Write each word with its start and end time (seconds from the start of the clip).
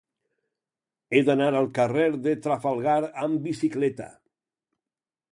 He 1.09 1.19
d'anar 1.25 1.49
al 1.59 1.67
carrer 1.79 2.07
de 2.27 2.33
Trafalgar 2.45 2.95
amb 3.25 3.43
bicicleta. 3.49 4.07